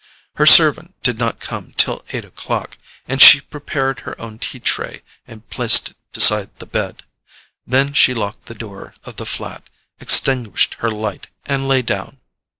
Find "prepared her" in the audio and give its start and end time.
3.39-4.19